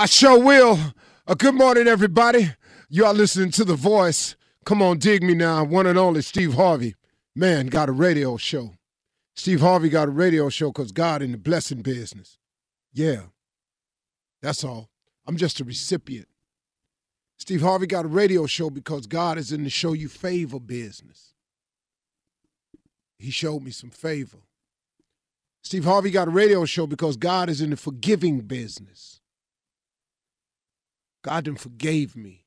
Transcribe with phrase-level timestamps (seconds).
[0.00, 0.78] I sure will.
[1.26, 2.52] Uh, good morning, everybody.
[2.88, 4.36] You are listening to The Voice.
[4.64, 5.64] Come on, dig me now.
[5.64, 6.94] One and only Steve Harvey.
[7.34, 8.74] Man, got a radio show.
[9.34, 12.38] Steve Harvey got a radio show because God in the blessing business.
[12.92, 13.22] Yeah.
[14.40, 14.88] That's all.
[15.26, 16.28] I'm just a recipient.
[17.36, 21.34] Steve Harvey got a radio show because God is in the show you favor business.
[23.18, 24.38] He showed me some favor.
[25.64, 29.17] Steve Harvey got a radio show because God is in the forgiving business.
[31.22, 32.44] God then forgave me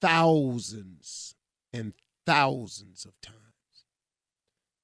[0.00, 1.34] thousands
[1.72, 1.94] and
[2.26, 3.36] thousands of times.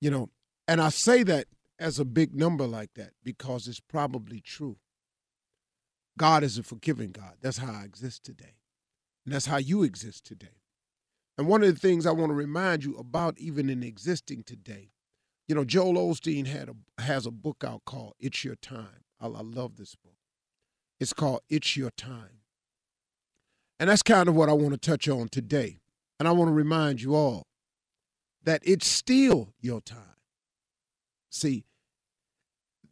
[0.01, 0.31] You know,
[0.67, 1.47] and I say that
[1.79, 4.77] as a big number like that because it's probably true.
[6.19, 7.35] God is a forgiving God.
[7.41, 8.57] That's how I exist today.
[9.25, 10.63] And that's how you exist today.
[11.37, 14.91] And one of the things I want to remind you about, even in existing today,
[15.47, 19.05] you know, Joel Osteen had a, has a book out called It's Your Time.
[19.21, 20.18] I, I love this book.
[21.01, 22.41] It's called It's Your Time.
[23.79, 25.79] And that's kind of what I want to touch on today.
[26.19, 27.47] And I want to remind you all
[28.45, 30.17] that it's still your time.
[31.31, 31.65] See,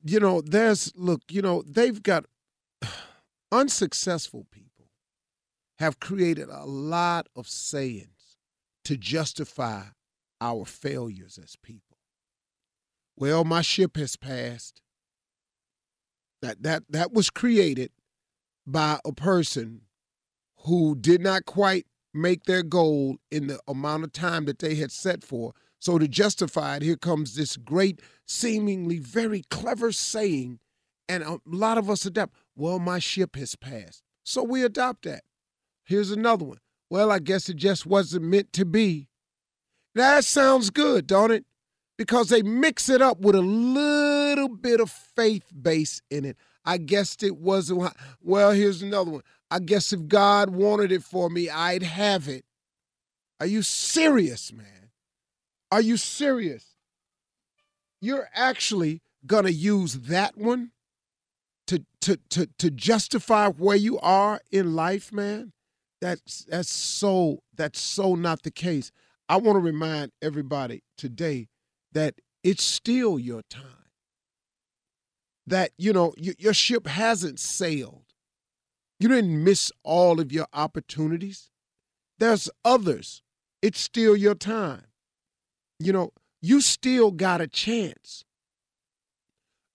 [0.04, 2.26] you know, there's, look, you know, they've got
[3.52, 4.66] unsuccessful people
[5.78, 8.38] have created a lot of sayings
[8.84, 9.82] to justify
[10.40, 11.98] our failures as people.
[13.16, 14.80] Well, my ship has passed.
[16.42, 17.90] That that that was created
[18.66, 19.82] by a person
[20.64, 24.90] who did not quite make their goal in the amount of time that they had
[24.90, 25.52] set for.
[25.78, 30.58] So to justify it, here comes this great, seemingly very clever saying,
[31.08, 32.34] and a lot of us adapt.
[32.56, 34.02] Well, my ship has passed.
[34.24, 35.22] So we adopt that.
[35.84, 36.58] Here's another one.
[36.90, 39.08] Well, I guess it just wasn't meant to be.
[39.94, 41.44] That sounds good, don't it?
[41.96, 46.36] because they mix it up with a little bit of faith base in it.
[46.66, 47.92] I guessed it wasn't.
[48.22, 49.22] Well, here's another one.
[49.50, 52.44] I guess if God wanted it for me, I'd have it.
[53.38, 54.90] Are you serious, man?
[55.70, 56.74] Are you serious?
[58.00, 59.02] You're actually
[59.46, 60.72] to use that one
[61.66, 65.52] to, to, to, to justify where you are in life, man?
[66.00, 68.92] That's, that's so that's so not the case.
[69.28, 71.48] I want to remind everybody today
[71.92, 72.14] that
[72.44, 73.85] it's still your time.
[75.46, 78.02] That, you know, your ship hasn't sailed.
[78.98, 81.50] You didn't miss all of your opportunities.
[82.18, 83.22] There's others.
[83.62, 84.86] It's still your time.
[85.78, 88.24] You know, you still got a chance.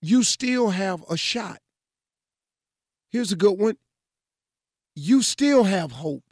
[0.02, 1.60] You still have a shot.
[3.12, 3.78] Here's a good one.
[4.96, 6.24] You still have hope.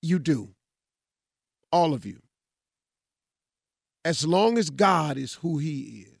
[0.00, 0.54] You do.
[1.70, 2.20] All of you.
[4.04, 6.11] As long as God is who He is,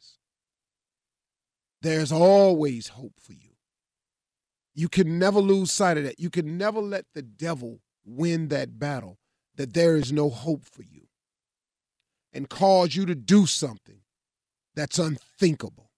[1.82, 3.50] there's always hope for you.
[4.74, 6.18] You can never lose sight of that.
[6.18, 9.18] You can never let the devil win that battle,
[9.56, 11.08] that there is no hope for you,
[12.32, 14.00] and cause you to do something
[14.74, 15.90] that's unthinkable.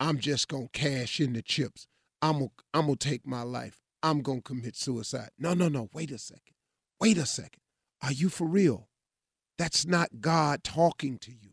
[0.00, 1.86] I'm just going to cash in the chips.
[2.22, 3.80] I'm to take my life.
[4.02, 5.30] I'm going to commit suicide.
[5.38, 5.88] No, no, no.
[5.92, 6.54] Wait a second.
[7.00, 7.60] Wait a second.
[8.02, 8.88] Are you for real?
[9.58, 11.50] That's not God talking to you.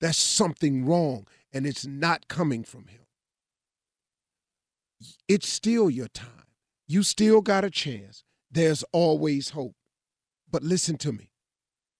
[0.00, 3.00] That's something wrong, and it's not coming from Him
[5.28, 6.28] it's still your time.
[6.86, 8.24] You still got a chance.
[8.50, 9.76] There's always hope.
[10.50, 11.32] But listen to me.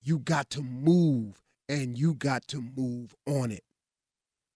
[0.02, 3.64] You got to move and you got to move on it.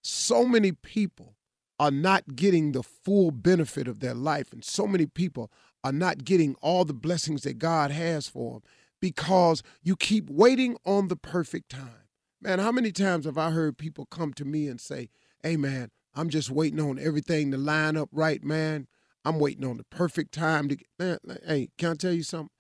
[0.03, 1.37] So many people
[1.79, 5.51] are not getting the full benefit of their life, and so many people
[5.83, 8.63] are not getting all the blessings that God has for them
[9.01, 12.04] because you keep waiting on the perfect time.
[12.45, 15.09] Man, how many times have I heard people come to me and say,
[15.43, 18.87] Hey, man, I'm just waiting on everything to line up right, man.
[19.25, 21.19] I'm waiting on the perfect time to get, man.
[21.47, 22.51] Hey, can I tell you something?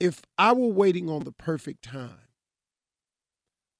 [0.00, 2.28] If I were waiting on the perfect time,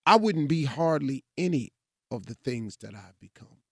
[0.04, 1.72] I wouldn't be hardly any
[2.10, 3.62] of the things that I've become.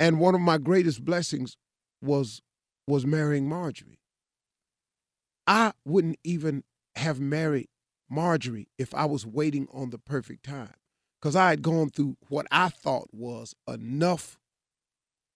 [0.00, 1.56] And one of my greatest blessings
[2.02, 2.42] was
[2.88, 4.00] was marrying Marjorie.
[5.46, 6.64] I wouldn't even
[6.96, 7.68] have married
[8.10, 10.74] Marjorie if I was waiting on the perfect time
[11.20, 14.38] because I had gone through what I thought was enough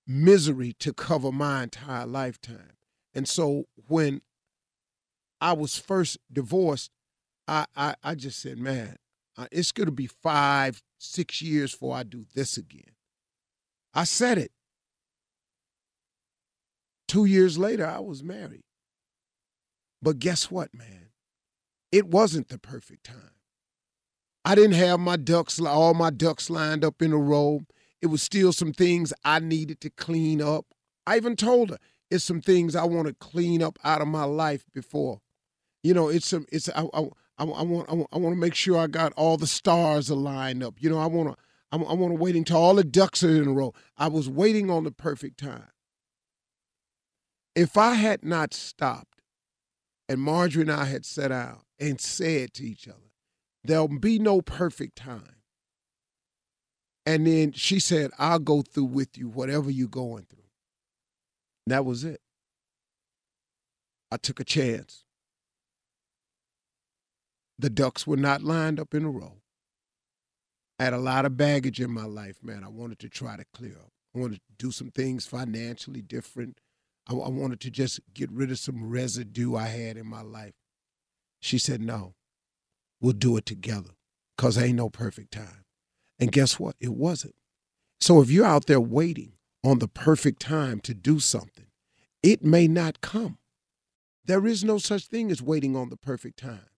[0.07, 2.77] misery to cover my entire lifetime.
[3.15, 4.21] And so when
[5.41, 6.91] I was first divorced,
[7.47, 8.97] I, I, I just said, man,
[9.53, 12.95] it's going to be five, six years before I do this again.
[13.93, 14.51] I said it.
[17.07, 18.65] Two years later, I was married.
[20.03, 21.04] But guess what, man?
[21.95, 23.37] It wasn't the perfect time.
[24.45, 27.61] I didn't have my ducks, all my ducks lined up in a row.
[28.03, 30.67] It was still some things I needed to clean up.
[31.07, 31.79] I even told her
[32.11, 35.21] it's some things I want to clean up out of my life before.
[35.85, 37.03] You know, it's some, it's, I, I,
[37.39, 40.75] I, I want, I want to make sure I got all the stars aligned up.
[40.81, 41.37] You know, I want to,
[41.71, 43.73] I, I want to wait until all the ducks are in a row.
[43.97, 45.71] I was waiting on the perfect time.
[47.55, 49.21] If I had not stopped
[50.09, 52.99] and Marjorie and I had set out and said to each other,
[53.63, 55.37] There'll be no perfect time.
[57.07, 60.45] And then she said, I'll go through with you whatever you're going through.
[61.67, 62.21] And that was it.
[64.11, 65.05] I took a chance.
[67.59, 69.37] The ducks were not lined up in a row.
[70.79, 72.65] I had a lot of baggage in my life, man.
[72.65, 73.93] I wanted to try to clear up.
[74.15, 76.59] I wanted to do some things financially different.
[77.09, 80.55] I, I wanted to just get rid of some residue I had in my life.
[81.45, 82.15] She said, No,
[83.03, 83.91] we'll do it together
[84.35, 85.67] because ain't no perfect time.
[86.19, 86.75] And guess what?
[86.81, 87.35] It wasn't.
[88.01, 89.33] So if you're out there waiting
[89.63, 91.67] on the perfect time to do something,
[92.23, 93.37] it may not come.
[94.25, 96.71] There is no such thing as waiting on the perfect time.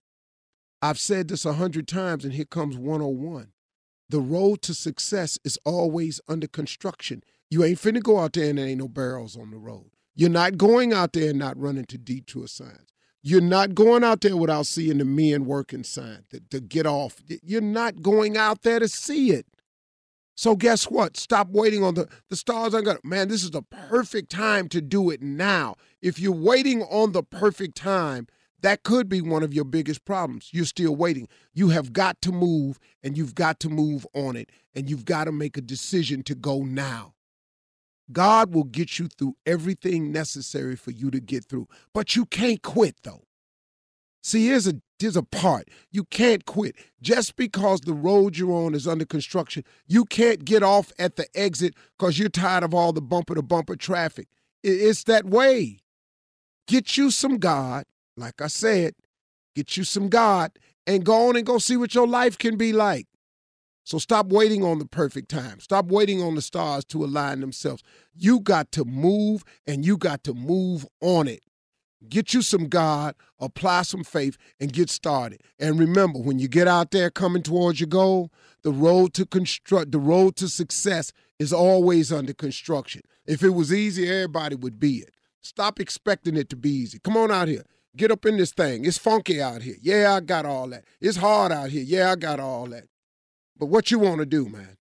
[0.81, 3.53] I've said this a hundred times, and here comes 101.
[4.09, 7.23] The road to success is always under construction.
[7.49, 9.91] You ain't finna go out there and there ain't no barrels on the road.
[10.13, 12.91] You're not going out there and not running to detour signs.
[13.27, 17.21] You're not going out there without seeing the men working sign to, to get off.
[17.43, 19.45] You're not going out there to see it.
[20.37, 21.17] So guess what?
[21.17, 24.79] Stop waiting on the the stars are gonna man, this is the perfect time to
[24.79, 25.75] do it now.
[26.01, 28.27] If you're waiting on the perfect time,
[28.61, 30.49] that could be one of your biggest problems.
[30.53, 31.27] You're still waiting.
[31.53, 35.25] You have got to move and you've got to move on it and you've got
[35.25, 37.13] to make a decision to go now.
[38.11, 41.67] God will get you through everything necessary for you to get through.
[41.93, 43.23] But you can't quit, though.
[44.23, 45.69] See, here's a here's a part.
[45.91, 46.75] You can't quit.
[47.01, 51.27] Just because the road you're on is under construction, you can't get off at the
[51.33, 54.27] exit because you're tired of all the bumper to bumper traffic.
[54.63, 55.79] It's that way.
[56.67, 57.85] Get you some God,
[58.17, 58.95] like I said,
[59.55, 60.51] get you some God,
[60.85, 63.07] and go on and go see what your life can be like.
[63.87, 65.61] So stop waiting on the perfect time.
[65.61, 67.83] Stop waiting on the stars to align themselves.
[68.13, 71.41] You got to move and you got to move on it.
[72.09, 75.39] Get you some God, apply some faith, and get started.
[75.57, 78.29] And remember, when you get out there coming towards your goal,
[78.61, 83.03] the road to construct the road to success is always under construction.
[83.25, 85.11] If it was easy, everybody would be it.
[85.39, 86.99] Stop expecting it to be easy.
[86.99, 87.63] Come on out here.
[87.95, 88.83] Get up in this thing.
[88.83, 89.77] It's funky out here.
[89.81, 90.83] Yeah, I got all that.
[90.99, 91.83] It's hard out here.
[91.83, 92.83] Yeah, I got all that.
[93.59, 94.77] But what you want to do, man?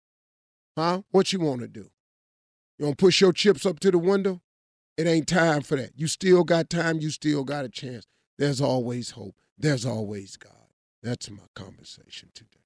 [0.76, 1.02] Huh?
[1.10, 1.90] What you want to do?
[2.78, 4.42] You want to push your chips up to the window?
[4.96, 5.90] It ain't time for that.
[5.94, 7.00] You still got time.
[7.00, 8.06] You still got a chance.
[8.38, 9.34] There's always hope.
[9.58, 10.52] There's always God.
[11.02, 12.65] That's my conversation today.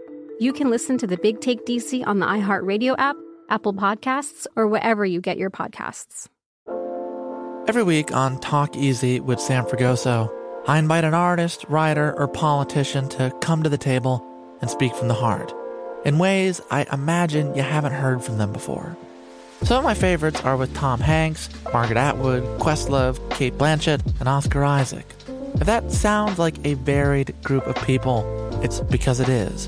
[0.41, 3.15] you can listen to the Big Take DC on the iHeartRadio app
[3.51, 6.27] Apple Podcasts, or wherever you get your podcasts.
[7.67, 10.33] Every week on Talk Easy with Sam Fragoso,
[10.67, 14.25] I invite an artist, writer, or politician to come to the table
[14.61, 15.53] and speak from the heart
[16.05, 18.97] in ways I imagine you haven't heard from them before.
[19.61, 24.63] Some of my favorites are with Tom Hanks, Margaret Atwood, Questlove, Cate Blanchett, and Oscar
[24.63, 25.05] Isaac.
[25.55, 28.23] If that sounds like a varied group of people,
[28.63, 29.67] it's because it is.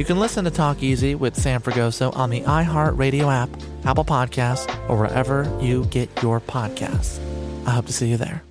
[0.00, 3.50] You can listen to Talk Easy with Sam Fragoso on the iHeartRadio app,
[3.84, 7.20] Apple Podcasts, or wherever you get your podcasts.
[7.66, 8.42] I hope to see you there.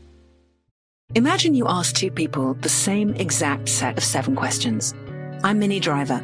[1.16, 4.94] Imagine you ask two people the same exact set of seven questions.
[5.44, 6.24] I'm Minnie Driver,